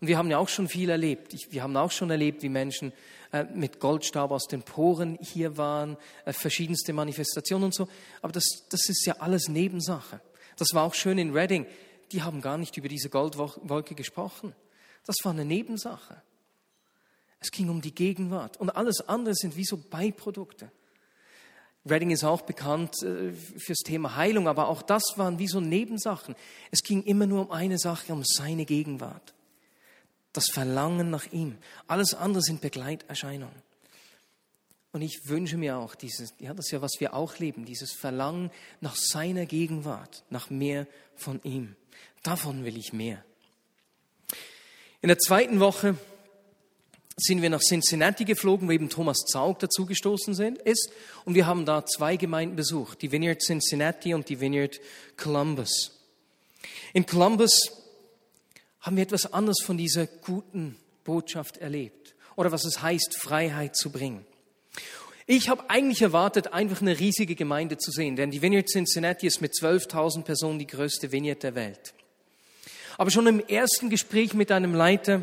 [0.01, 1.33] Und wir haben ja auch schon viel erlebt.
[1.33, 2.92] Ich, wir haben auch schon erlebt, wie Menschen
[3.33, 5.96] äh, mit Goldstaub aus den Poren hier waren,
[6.27, 7.88] äh, verschiedenste Manifestationen und so.
[8.20, 10.20] Aber das, das ist ja alles Nebensache.
[10.59, 11.66] Das war auch schön in Reading
[12.12, 14.54] die haben gar nicht über diese Goldwolke gesprochen.
[15.04, 16.22] Das war eine Nebensache.
[17.40, 18.56] Es ging um die Gegenwart.
[18.56, 20.70] Und alles andere sind wie so Beiprodukte.
[21.88, 26.34] Reading ist auch bekannt äh, fürs Thema Heilung, aber auch das waren wie so Nebensachen.
[26.72, 29.34] Es ging immer nur um eine Sache, um seine Gegenwart.
[30.32, 31.56] Das Verlangen nach ihm.
[31.86, 33.62] Alles andere sind Begleiterscheinungen.
[34.92, 37.92] Und ich wünsche mir auch dieses, ja, das ist ja, was wir auch leben, dieses
[37.92, 41.76] Verlangen nach seiner Gegenwart, nach mehr von ihm.
[42.26, 43.24] Davon will ich mehr.
[45.00, 45.96] In der zweiten Woche
[47.16, 50.90] sind wir nach Cincinnati geflogen, wo eben Thomas Zaug dazugestoßen ist.
[51.24, 54.80] Und wir haben da zwei Gemeinden besucht, die Vineyard Cincinnati und die Vineyard
[55.16, 55.92] Columbus.
[56.92, 57.70] In Columbus
[58.80, 63.90] haben wir etwas anderes von dieser guten Botschaft erlebt oder was es heißt, Freiheit zu
[63.90, 64.26] bringen.
[65.26, 69.40] Ich habe eigentlich erwartet, einfach eine riesige Gemeinde zu sehen, denn die Vineyard Cincinnati ist
[69.40, 71.94] mit 12.000 Personen die größte Vineyard der Welt.
[72.96, 75.22] Aber schon im ersten Gespräch mit einem Leiter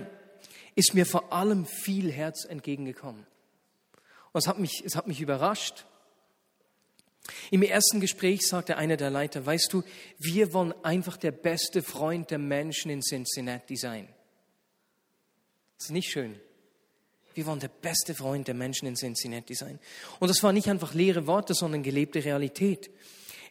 [0.75, 3.25] ist mir vor allem viel Herz entgegengekommen.
[4.31, 5.86] Und es hat mich, es hat mich überrascht.
[7.51, 9.83] Im ersten Gespräch sagte einer der Leiter, weißt du,
[10.19, 14.07] wir wollen einfach der beste Freund der Menschen in Cincinnati sein.
[15.77, 16.39] Das ist nicht schön.
[17.33, 19.79] Wir wollen der beste Freund der Menschen in Cincinnati sein.
[20.19, 22.91] Und das war nicht einfach leere Worte, sondern gelebte Realität.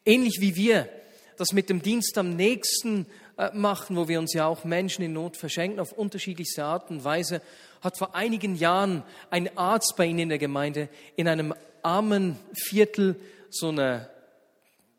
[0.04, 0.88] Ähnlich wie wir
[1.36, 3.06] das mit dem Dienst am nächsten
[3.54, 7.40] machen, wo wir uns ja auch Menschen in Not verschenken auf unterschiedlichste Art und Weise,
[7.80, 13.16] hat vor einigen Jahren ein Arzt bei Ihnen in der Gemeinde in einem armen Viertel
[13.50, 14.08] so eine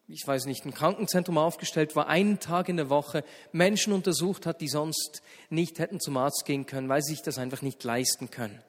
[0.07, 4.61] ich weiß nicht, ein Krankenzentrum aufgestellt, wo einen Tag in der Woche Menschen untersucht hat,
[4.61, 8.29] die sonst nicht hätten zum Arzt gehen können, weil sie sich das einfach nicht leisten
[8.29, 8.61] können.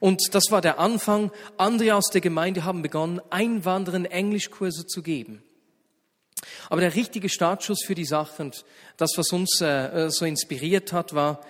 [0.00, 1.30] Und das war der Anfang.
[1.56, 5.42] Andere aus der Gemeinde haben begonnen, Einwanderern Englischkurse zu geben.
[6.70, 8.64] Aber der richtige Startschuss für die Sache und
[8.96, 11.40] das, was uns äh, so inspiriert hat, war,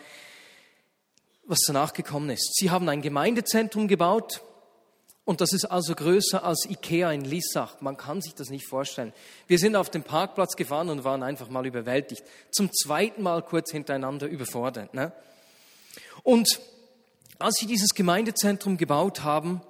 [1.46, 2.54] was danach gekommen ist.
[2.56, 4.42] Sie haben ein Gemeindezentrum gebaut
[5.24, 7.80] und das ist also größer als Ikea in Lissach.
[7.80, 9.12] Man kann sich das nicht vorstellen.
[9.46, 12.22] Wir sind auf dem Parkplatz gefahren und waren einfach mal überwältigt.
[12.50, 14.92] Zum zweiten Mal kurz hintereinander überfordert.
[14.92, 15.12] Ne?
[16.22, 16.60] Und
[17.38, 19.62] als sie dieses Gemeindezentrum gebaut haben,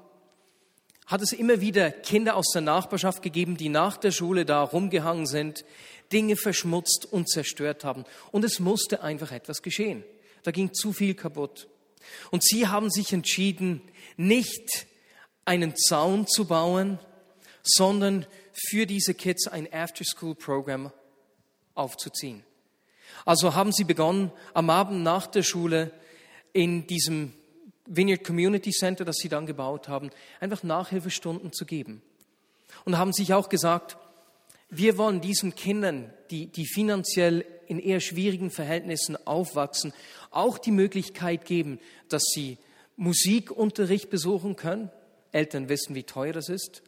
[1.06, 5.26] hat es immer wieder Kinder aus der Nachbarschaft gegeben, die nach der Schule da rumgehangen
[5.26, 5.64] sind,
[6.12, 8.04] Dinge verschmutzt und zerstört haben.
[8.30, 10.04] Und es musste einfach etwas geschehen.
[10.42, 11.68] Da ging zu viel kaputt.
[12.30, 13.82] Und sie haben sich entschieden,
[14.16, 14.86] nicht
[15.44, 16.98] einen Zaun zu bauen,
[17.62, 20.92] sondern für diese Kids ein After-School-Programm
[21.74, 22.44] aufzuziehen.
[23.24, 25.90] Also haben sie begonnen, am Abend nach der Schule
[26.52, 27.32] in diesem
[27.86, 32.02] Vineyard Community Center, das sie dann gebaut haben, einfach Nachhilfestunden zu geben.
[32.84, 33.96] Und haben sich auch gesagt,
[34.70, 39.92] wir wollen diesen Kindern, die, die finanziell in eher schwierigen Verhältnissen aufwachsen,
[40.30, 42.58] auch die Möglichkeit geben, dass sie
[42.96, 44.90] Musikunterricht besuchen können.
[45.32, 46.82] Eltern wissen, wie teuer das ist.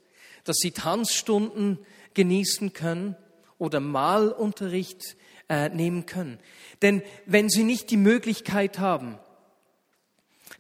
[0.44, 1.78] Dass sie Tanzstunden
[2.14, 3.16] genießen können
[3.58, 5.16] oder Malunterricht
[5.48, 6.38] äh, nehmen können.
[6.82, 9.18] Denn wenn sie nicht die Möglichkeit haben,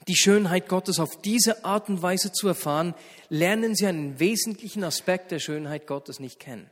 [0.08, 2.94] die Schönheit Gottes auf diese Art und Weise zu erfahren,
[3.28, 6.70] lernen sie einen wesentlichen Aspekt der Schönheit Gottes nicht kennen.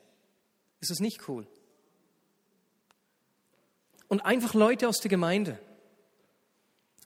[0.80, 1.46] Ist das nicht cool?
[4.08, 5.58] Und einfach Leute aus der Gemeinde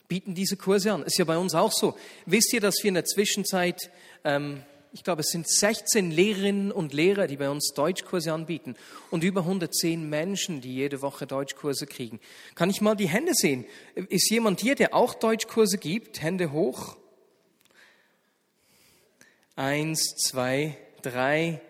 [0.08, 1.02] bieten diese Kurse an.
[1.04, 1.96] Ist ja bei uns auch so.
[2.26, 3.90] Wisst ihr, dass wir in der Zwischenzeit
[4.24, 8.74] ähm, ich glaube, es sind 16 Lehrerinnen und Lehrer, die bei uns Deutschkurse anbieten
[9.10, 12.20] und über 110 Menschen, die jede Woche Deutschkurse kriegen.
[12.54, 13.66] Kann ich mal die Hände sehen?
[13.94, 16.22] Ist jemand hier, der auch Deutschkurse gibt?
[16.22, 16.96] Hände hoch.
[19.56, 21.60] Eins, zwei, drei.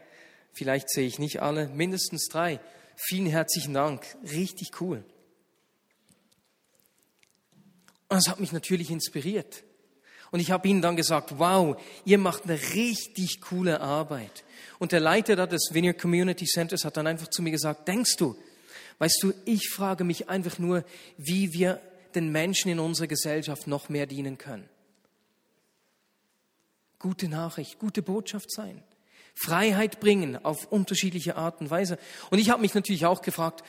[0.53, 2.61] Vielleicht sehe ich nicht alle, mindestens drei.
[2.97, 4.05] Vielen herzlichen Dank.
[4.33, 5.05] Richtig cool.
[8.09, 9.65] Das hat mich natürlich inspiriert.
[10.31, 14.45] Und ich habe ihnen dann gesagt, wow, ihr macht eine richtig coole Arbeit.
[14.79, 18.37] Und der Leiter des Vineyard Community Centers hat dann einfach zu mir gesagt, denkst du,
[18.99, 20.85] weißt du, ich frage mich einfach nur,
[21.17, 21.81] wie wir
[22.15, 24.69] den Menschen in unserer Gesellschaft noch mehr dienen können.
[26.99, 28.83] Gute Nachricht, gute Botschaft sein.
[29.35, 31.97] Freiheit bringen auf unterschiedliche Art und Weise.
[32.31, 33.63] Und ich habe mich natürlich auch gefragt,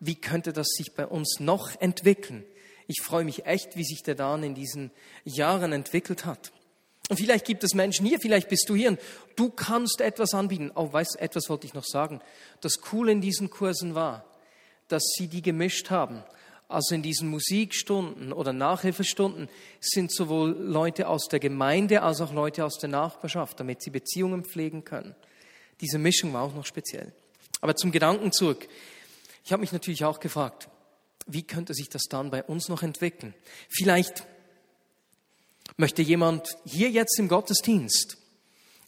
[0.00, 2.44] wie könnte das sich bei uns noch entwickeln?
[2.86, 4.90] Ich freue mich echt, wie sich der Dan in diesen
[5.24, 6.52] Jahren entwickelt hat.
[7.10, 9.00] Und vielleicht gibt es Menschen hier, vielleicht bist du hier und
[9.36, 10.72] du kannst etwas anbieten.
[10.74, 12.20] Oh, weißt, etwas wollte ich noch sagen.
[12.60, 14.24] Das Coole in diesen Kursen war,
[14.88, 16.22] dass sie die gemischt haben.
[16.66, 22.64] Also in diesen Musikstunden oder Nachhilfestunden sind sowohl Leute aus der Gemeinde als auch Leute
[22.64, 25.14] aus der Nachbarschaft, damit sie Beziehungen pflegen können.
[25.82, 27.12] Diese Mischung war auch noch speziell.
[27.60, 28.66] Aber zum Gedanken zurück.
[29.44, 30.68] Ich habe mich natürlich auch gefragt,
[31.26, 33.34] wie könnte sich das dann bei uns noch entwickeln?
[33.68, 34.26] Vielleicht
[35.76, 38.18] möchte jemand hier jetzt im Gottesdienst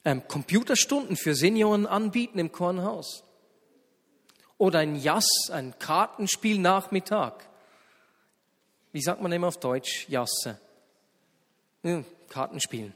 [0.04, 3.24] ähm, Computerstunden für Senioren anbieten im Kornhaus.
[4.56, 7.34] Oder ein Jass, ein Kartenspielnachmittag.
[8.92, 10.08] Wie sagt man immer auf Deutsch?
[10.08, 10.58] Jasse.
[11.82, 12.94] Ja, Kartenspielen.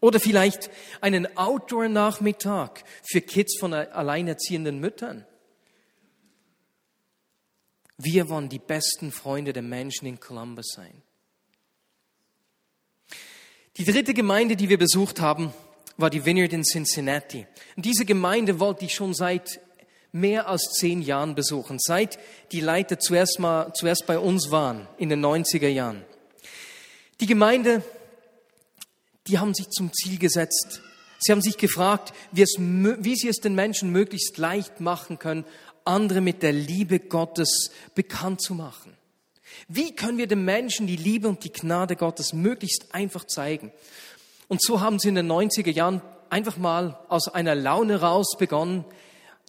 [0.00, 5.26] Oder vielleicht einen Outdoor-Nachmittag für Kids von alleinerziehenden Müttern.
[8.02, 11.02] Wir wollen die besten Freunde der Menschen in Columbus sein.
[13.76, 15.52] Die dritte Gemeinde, die wir besucht haben,
[15.98, 17.46] war die Vineyard in Cincinnati.
[17.76, 19.60] Und diese Gemeinde wollte ich schon seit
[20.12, 22.18] mehr als zehn Jahren besuchen, seit
[22.52, 26.02] die Leiter zuerst, mal, zuerst bei uns waren, in den 90er Jahren.
[27.20, 27.84] Die Gemeinde,
[29.26, 30.80] die haben sich zum Ziel gesetzt.
[31.18, 35.44] Sie haben sich gefragt, wie, es, wie sie es den Menschen möglichst leicht machen können,
[35.90, 38.96] andere mit der Liebe Gottes bekannt zu machen.
[39.68, 43.72] Wie können wir den Menschen die Liebe und die Gnade Gottes möglichst einfach zeigen?
[44.48, 48.84] Und so haben sie in den 90er Jahren einfach mal aus einer Laune raus begonnen,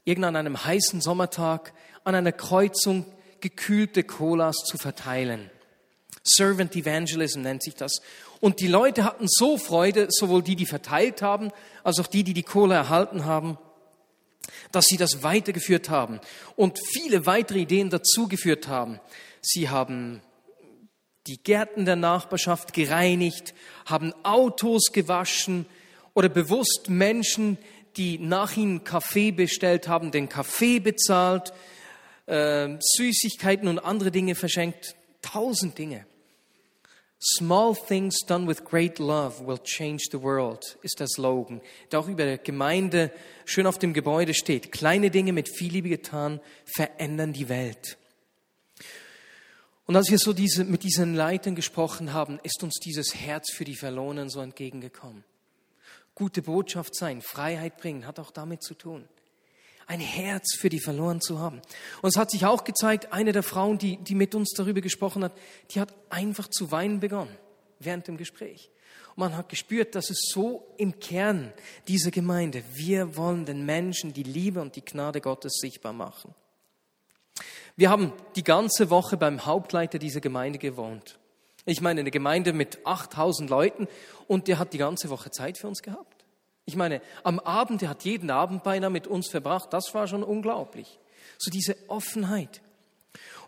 [0.04, 1.74] irgendwann an einem heißen Sommertag
[2.04, 3.06] an einer Kreuzung
[3.40, 5.50] gekühlte Colas zu verteilen.
[6.24, 8.02] Servant Evangelism nennt sich das.
[8.40, 11.52] Und die Leute hatten so Freude, sowohl die, die verteilt haben,
[11.84, 13.58] als auch die, die die Cola erhalten haben,
[14.72, 16.20] dass sie das weitergeführt haben
[16.56, 19.00] und viele weitere Ideen dazugeführt haben.
[19.42, 20.22] Sie haben
[21.28, 23.54] die Gärten der Nachbarschaft gereinigt,
[23.86, 25.66] haben Autos gewaschen
[26.14, 27.58] oder bewusst Menschen,
[27.98, 31.54] die nach ihnen Kaffee bestellt haben, den Kaffee bezahlt,
[32.26, 34.96] äh, Süßigkeiten und andere Dinge verschenkt.
[35.22, 36.06] Tausend Dinge.
[37.24, 42.08] Small things done with great love will change the world, ist der Slogan, der auch
[42.08, 43.12] über der Gemeinde
[43.46, 44.72] schön auf dem Gebäude steht.
[44.72, 48.00] Kleine Dinge mit viel Liebe getan verändern die Welt.
[49.86, 53.66] Und als wir so diese, mit diesen Leitern gesprochen haben, ist uns dieses Herz für
[53.66, 55.24] die Verlorenen so entgegengekommen.
[56.16, 59.08] Gute Botschaft sein, Freiheit bringen, hat auch damit zu tun.
[59.92, 61.62] Ein Herz für die Verlorenen zu haben.
[62.02, 65.22] Und es hat sich auch gezeigt, eine der Frauen, die, die mit uns darüber gesprochen
[65.22, 65.34] hat,
[65.72, 67.36] die hat einfach zu weinen begonnen
[67.80, 68.70] während dem Gespräch.
[69.10, 71.52] Und man hat gespürt, dass es so im Kern
[71.90, 76.34] dieser Gemeinde, wir wollen den Menschen die Liebe und die Gnade Gottes sichtbar machen.
[77.76, 81.20] Wir haben die ganze Woche beim Hauptleiter dieser Gemeinde gewohnt.
[81.66, 83.90] Ich meine, eine Gemeinde mit 8000 Leuten
[84.30, 86.21] und der hat die ganze Woche Zeit für uns gehabt.
[86.66, 89.74] Ich meine, am Abend, der hat jeden Abend beinahe mit uns verbracht.
[89.74, 91.00] Das war schon unglaublich.
[91.38, 92.62] So diese Offenheit.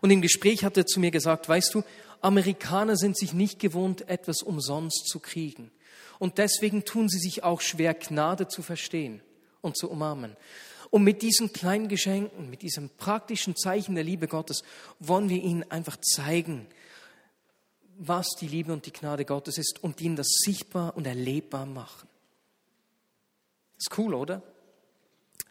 [0.00, 1.82] Und im Gespräch hat er zu mir gesagt, weißt du,
[2.20, 5.70] Amerikaner sind sich nicht gewohnt, etwas umsonst zu kriegen.
[6.18, 9.20] Und deswegen tun sie sich auch schwer, Gnade zu verstehen
[9.60, 10.36] und zu umarmen.
[10.90, 14.62] Und mit diesen kleinen Geschenken, mit diesem praktischen Zeichen der Liebe Gottes,
[15.00, 16.66] wollen wir ihnen einfach zeigen,
[17.98, 22.08] was die Liebe und die Gnade Gottes ist und ihnen das sichtbar und erlebbar machen.
[23.84, 24.42] Ist cool, oder?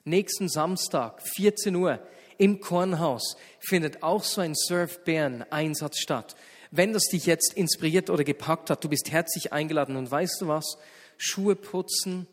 [0.06, 2.00] Nächsten Samstag, 14 Uhr,
[2.40, 6.36] im Kornhaus findet auch so ein Surf Bären Einsatz statt.
[6.72, 10.48] Wenn das dich jetzt inspiriert oder gepackt hat, du bist herzlich eingeladen und weißt du
[10.48, 10.80] was?
[11.18, 12.26] Schuhe putzen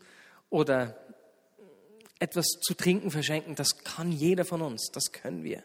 [0.49, 0.97] oder
[2.19, 5.63] etwas zu trinken verschenken, das kann jeder von uns, das können wir.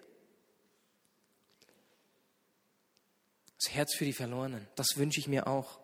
[3.57, 5.79] Das Herz für die Verlorenen, das wünsche ich mir auch.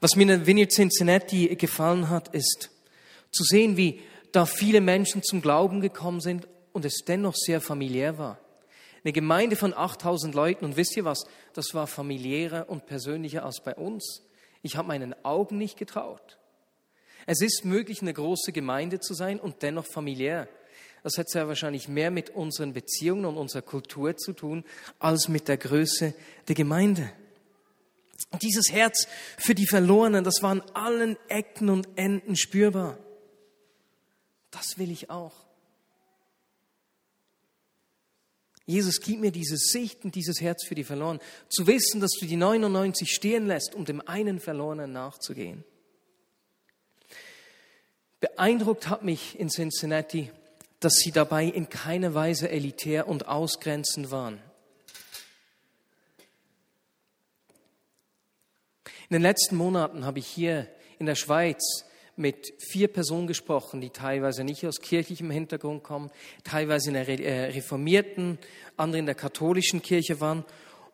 [0.00, 2.70] Was mir in Vineyard Cincinnati gefallen hat, ist
[3.30, 4.00] zu sehen, wie
[4.32, 8.38] da viele Menschen zum Glauben gekommen sind und es dennoch sehr familiär war.
[9.02, 13.62] Eine Gemeinde von 8000 Leuten und wisst ihr was, das war familiärer und persönlicher als
[13.62, 14.22] bei uns.
[14.62, 16.38] Ich habe meinen Augen nicht getraut.
[17.24, 20.48] Es ist möglich, eine große Gemeinde zu sein und dennoch familiär.
[21.02, 24.64] Das hat sehr wahrscheinlich mehr mit unseren Beziehungen und unserer Kultur zu tun,
[24.98, 26.14] als mit der Größe
[26.48, 27.12] der Gemeinde.
[28.42, 29.06] Dieses Herz
[29.38, 32.98] für die Verlorenen, das war an allen Ecken und Enden spürbar.
[34.56, 35.34] Das will ich auch.
[38.64, 42.24] Jesus, gib mir diese Sicht und dieses Herz für die Verlorenen, zu wissen, dass du
[42.24, 45.62] die 99 stehen lässt, um dem einen Verlorenen nachzugehen.
[48.18, 50.32] Beeindruckt hat mich in Cincinnati,
[50.80, 54.40] dass sie dabei in keiner Weise elitär und ausgrenzend waren.
[59.10, 60.66] In den letzten Monaten habe ich hier
[60.98, 61.84] in der Schweiz
[62.16, 66.10] mit vier Personen gesprochen, die teilweise nicht aus kirchlichem Hintergrund kommen,
[66.44, 68.38] teilweise in der äh, reformierten,
[68.76, 70.44] andere in der katholischen Kirche waren.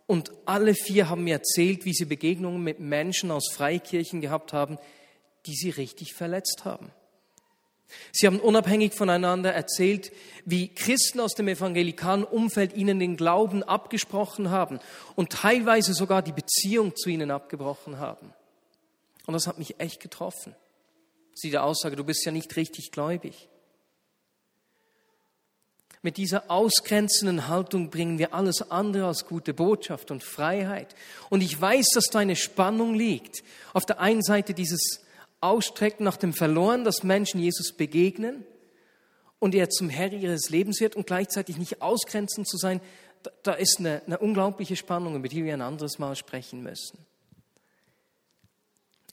[0.07, 4.79] Und alle vier haben mir erzählt, wie sie Begegnungen mit Menschen aus Freikirchen gehabt haben,
[5.47, 6.91] die sie richtig verletzt haben.
[8.11, 10.13] Sie haben unabhängig voneinander erzählt,
[10.45, 14.81] wie Christen aus dem evangelikalen Umfeld ihnen den Glauben abgesprochen haben
[15.15, 18.33] und teilweise sogar die Beziehung zu ihnen abgebrochen haben.
[19.27, 20.55] Und das hat mich echt getroffen.
[21.35, 23.49] Sie die Aussage, du bist ja nicht richtig gläubig.
[26.05, 30.97] Mit dieser ausgrenzenden Haltung bringen wir alles andere als gute Botschaft und Freiheit.
[31.31, 33.45] Und ich weiß, dass da eine Spannung liegt.
[33.73, 35.05] Auf der einen Seite dieses
[35.41, 38.45] Ausstrecken nach dem Verloren, dass Menschen Jesus begegnen
[39.39, 42.81] und er zum Herr ihres Lebens wird und gleichzeitig nicht ausgrenzend zu sein,
[43.45, 46.99] da ist eine, eine unglaubliche Spannung, über die wir ein anderes Mal sprechen müssen.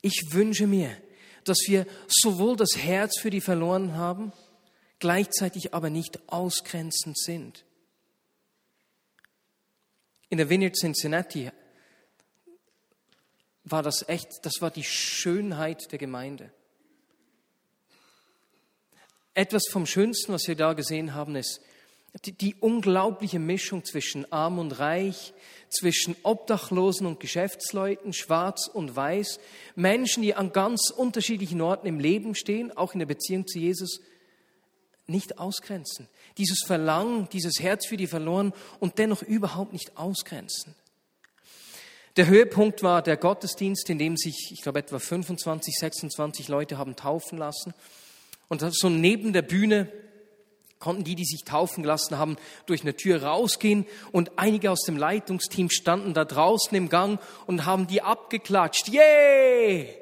[0.01, 0.95] Ich wünsche mir,
[1.43, 4.31] dass wir sowohl das Herz für die Verlorenen haben,
[4.99, 7.65] gleichzeitig aber nicht ausgrenzend sind.
[10.29, 11.51] In der Vineyard Cincinnati
[13.63, 16.51] war das echt, das war die Schönheit der Gemeinde.
[19.33, 21.61] Etwas vom Schönsten, was wir da gesehen haben, ist
[22.25, 25.33] die, die, unglaubliche Mischung zwischen arm und reich,
[25.69, 29.39] zwischen Obdachlosen und Geschäftsleuten, schwarz und weiß,
[29.75, 34.01] Menschen, die an ganz unterschiedlichen Orten im Leben stehen, auch in der Beziehung zu Jesus,
[35.05, 36.07] nicht ausgrenzen.
[36.37, 40.75] Dieses Verlangen, dieses Herz für die Verloren und dennoch überhaupt nicht ausgrenzen.
[42.15, 46.95] Der Höhepunkt war der Gottesdienst, in dem sich, ich glaube, etwa 25, 26 Leute haben
[46.95, 47.73] taufen lassen.
[48.47, 49.91] Und so neben der Bühne
[50.79, 54.97] konnten die, die sich taufen gelassen haben, durch eine Tür rausgehen und einige aus dem
[54.97, 58.87] Leitungsteam standen da draußen im Gang und haben die abgeklatscht.
[58.87, 59.93] Yay!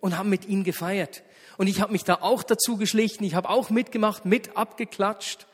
[0.00, 1.22] Und haben mit ihnen gefeiert.
[1.56, 5.46] Und ich habe mich da auch dazu geschlichen, ich habe auch mitgemacht, mit abgeklatscht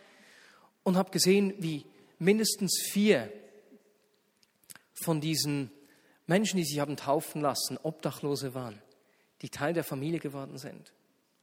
[0.82, 1.84] und habe gesehen, wie
[2.18, 3.30] mindestens vier
[5.04, 5.70] von diesen
[6.26, 8.80] Menschen, die sich haben taufen lassen, Obdachlose waren,
[9.42, 10.92] die Teil der Familie geworden sind.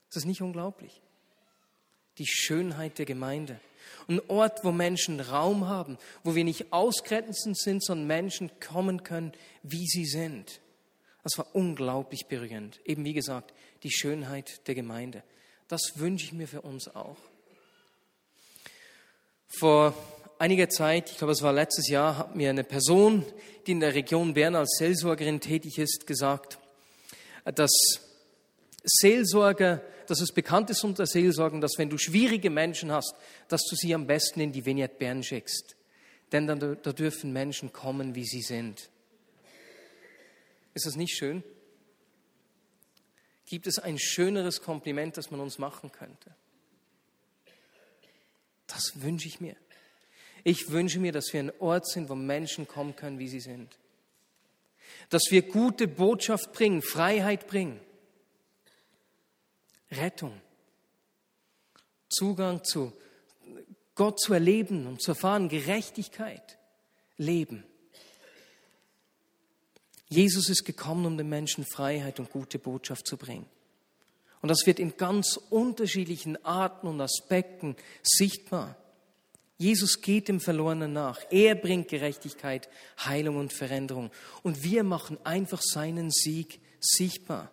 [0.09, 1.01] Das ist nicht unglaublich.
[2.17, 3.59] Die Schönheit der Gemeinde.
[4.07, 9.33] Ein Ort, wo Menschen Raum haben, wo wir nicht ausgrenzend sind, sondern Menschen kommen können,
[9.63, 10.61] wie sie sind.
[11.23, 12.79] Das war unglaublich berührend.
[12.85, 13.53] Eben wie gesagt,
[13.83, 15.23] die Schönheit der Gemeinde.
[15.67, 17.17] Das wünsche ich mir für uns auch.
[19.47, 19.93] Vor
[20.39, 23.25] einiger Zeit, ich glaube es war letztes Jahr, hat mir eine Person,
[23.65, 26.59] die in der Region Bern als Seelsorgerin tätig ist, gesagt,
[27.43, 27.71] dass
[28.83, 33.15] Seelsorger, dass es bekannt ist unter Seelsorgen, dass wenn du schwierige Menschen hast,
[33.47, 35.75] dass du sie am besten in die Vignette Bern schickst.
[36.31, 38.89] Denn dann, da dürfen Menschen kommen, wie sie sind.
[40.73, 41.43] Ist das nicht schön?
[43.45, 46.35] Gibt es ein schöneres Kompliment, das man uns machen könnte?
[48.67, 49.55] Das wünsche ich mir.
[50.43, 53.77] Ich wünsche mir, dass wir ein Ort sind, wo Menschen kommen können, wie sie sind.
[55.09, 57.79] Dass wir gute Botschaft bringen, Freiheit bringen,
[59.91, 60.33] Rettung,
[62.09, 62.93] Zugang zu
[63.97, 66.57] Gott zu erleben und zu erfahren, Gerechtigkeit,
[67.17, 67.63] Leben.
[70.07, 73.47] Jesus ist gekommen, um den Menschen Freiheit und gute Botschaft zu bringen.
[74.41, 78.77] Und das wird in ganz unterschiedlichen Arten und Aspekten sichtbar.
[79.57, 81.19] Jesus geht dem Verlorenen nach.
[81.31, 82.69] Er bringt Gerechtigkeit,
[83.03, 84.11] Heilung und Veränderung.
[84.43, 87.51] Und wir machen einfach seinen Sieg sichtbar.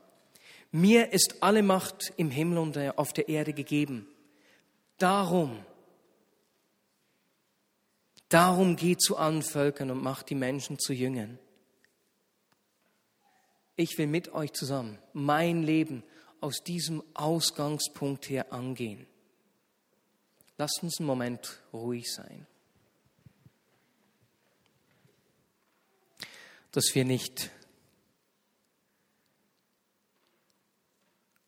[0.77, 4.09] Mir ist alle Macht im Himmel und auf der Erde gegeben.
[4.99, 5.65] Darum,
[8.29, 11.39] darum geht zu allen Völkern und macht die Menschen zu Jüngern.
[13.77, 16.03] Ich will mit euch zusammen mein Leben
[16.41, 19.07] aus diesem Ausgangspunkt her angehen.
[20.59, 22.49] Lasst uns einen Moment ruhig sein.
[26.73, 27.53] Dass wir nicht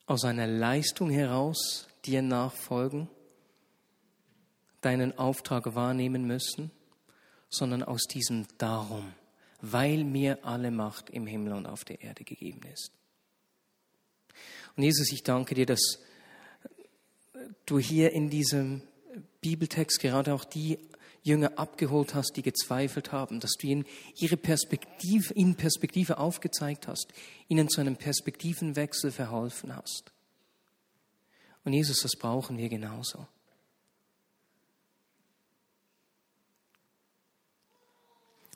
[0.06, 3.08] aus einer Leistung heraus dir nachfolgen,
[4.80, 6.70] deinen Auftrag wahrnehmen müssen,
[7.48, 9.12] sondern aus diesem Darum,
[9.60, 12.92] weil mir alle Macht im Himmel und auf der Erde gegeben ist.
[14.76, 15.98] Und Jesus, ich danke dir, dass
[17.64, 18.82] du hier in diesem
[19.40, 20.78] Bibeltext gerade auch die
[21.26, 23.84] Jünger abgeholt hast, die gezweifelt haben, dass du ihnen
[24.16, 27.12] ihre Perspektive, ihnen Perspektive aufgezeigt hast,
[27.48, 30.12] ihnen zu einem Perspektivenwechsel verholfen hast.
[31.64, 33.26] Und Jesus, das brauchen wir genauso.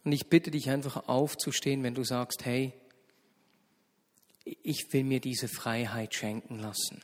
[0.05, 2.73] Und ich bitte dich einfach aufzustehen, wenn du sagst, hey,
[4.45, 7.03] ich will mir diese Freiheit schenken lassen.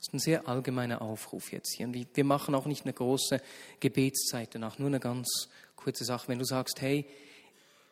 [0.00, 1.86] Das ist ein sehr allgemeiner Aufruf jetzt hier.
[1.86, 3.38] Und wir machen auch nicht eine große
[3.80, 6.28] Gebetszeit danach, nur eine ganz kurze Sache.
[6.28, 7.04] Wenn du sagst, hey,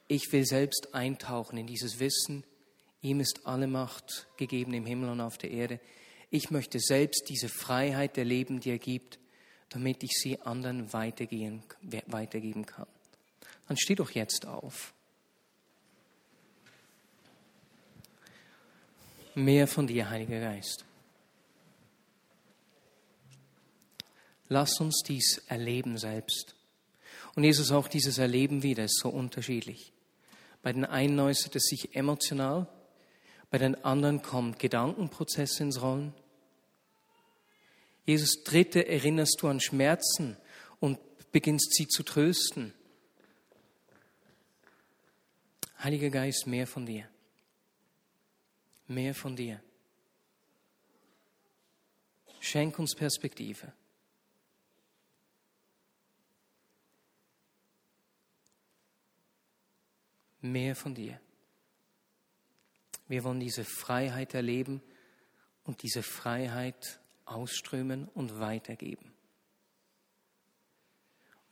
[0.07, 2.45] ich will selbst eintauchen in dieses Wissen,
[3.03, 5.81] ihm ist alle Macht gegeben im Himmel und auf der Erde.
[6.31, 9.19] Ich möchte selbst diese Freiheit der Leben, die er gibt,
[9.69, 11.63] damit ich sie anderen weitergehen,
[12.07, 12.87] weitergeben kann.
[13.67, 14.95] Dann steh doch jetzt auf.
[19.35, 20.88] Mehr von dir, Heiliger Geist.
[24.49, 26.55] Lass uns dies erleben selbst.
[27.35, 29.93] Und Jesus, auch dieses Erleben wieder ist so unterschiedlich.
[30.63, 32.67] Bei den einen äußert es sich emotional,
[33.51, 36.15] bei den anderen kommt Gedankenprozess ins Rollen.
[38.05, 40.37] Jesus, dritte erinnerst du an Schmerzen
[40.81, 40.99] und
[41.31, 42.73] beginnst sie zu trösten.
[45.83, 47.09] Heiliger Geist, mehr von dir.
[48.89, 49.63] Mehr von dir.
[52.41, 53.73] Schenk uns Perspektive.
[60.41, 61.21] Mehr von dir.
[63.09, 64.83] Wir wollen diese Freiheit erleben
[65.65, 69.13] und diese Freiheit ausströmen und weitergeben.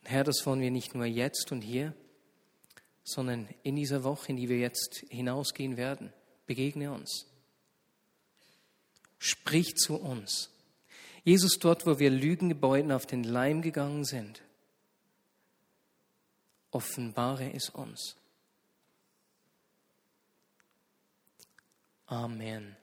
[0.01, 1.93] Und Herr, das wollen wir nicht nur jetzt und hier,
[3.03, 6.13] sondern in dieser Woche, in die wir jetzt hinausgehen werden.
[6.45, 7.25] Begegne uns.
[9.17, 10.51] Sprich zu uns.
[11.23, 14.43] Jesus, dort, wo wir Lügengebäuden auf den Leim gegangen sind,
[16.71, 18.15] offenbare es uns.
[22.09, 22.75] Amen.